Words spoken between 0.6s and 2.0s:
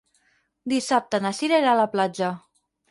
Dissabte na Sira irà a la